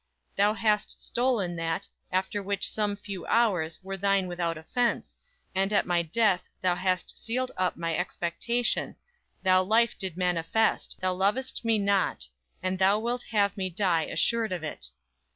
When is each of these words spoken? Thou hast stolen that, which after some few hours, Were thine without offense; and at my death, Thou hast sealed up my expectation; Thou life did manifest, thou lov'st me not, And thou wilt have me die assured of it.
Thou 0.35 0.55
hast 0.55 0.99
stolen 0.99 1.55
that, 1.57 1.83
which 2.11 2.11
after 2.17 2.43
some 2.61 2.95
few 2.97 3.23
hours, 3.27 3.79
Were 3.83 3.97
thine 3.97 4.27
without 4.27 4.57
offense; 4.57 5.15
and 5.53 5.71
at 5.71 5.85
my 5.85 6.01
death, 6.01 6.49
Thou 6.61 6.73
hast 6.73 7.23
sealed 7.23 7.51
up 7.55 7.77
my 7.77 7.95
expectation; 7.95 8.95
Thou 9.43 9.61
life 9.61 9.95
did 9.99 10.17
manifest, 10.17 10.97
thou 11.01 11.13
lov'st 11.13 11.63
me 11.63 11.77
not, 11.77 12.27
And 12.63 12.79
thou 12.79 12.97
wilt 12.97 13.25
have 13.29 13.55
me 13.55 13.69
die 13.69 14.05
assured 14.05 14.51
of 14.51 14.63
it. 14.63 14.87